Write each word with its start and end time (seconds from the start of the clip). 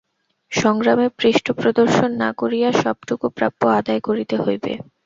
সংগ্রামে 0.51 1.07
পৃষ্ঠপ্রদর্শন 1.19 2.09
না 2.23 2.29
করিয়া 2.37 2.69
সবটুকু 2.81 3.25
প্রাপ্য 3.37 3.61
আদায় 3.79 4.01
করিতে 4.07 4.35
হইবে। 4.37 4.71